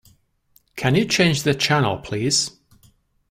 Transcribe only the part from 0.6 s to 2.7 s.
Can you change the channel, please?